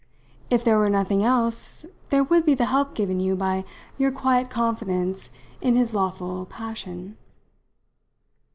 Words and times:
If 0.49 0.63
there 0.63 0.79
were 0.79 0.89
nothing 0.89 1.23
else 1.23 1.85
there 2.09 2.23
would 2.23 2.43
be 2.43 2.55
the 2.55 2.65
help 2.65 2.95
given 2.95 3.19
you 3.19 3.35
by 3.35 3.63
your 3.99 4.11
quiet 4.11 4.49
confidence 4.49 5.29
in 5.61 5.75
his 5.75 5.93
lawful 5.93 6.47
passion." 6.47 7.17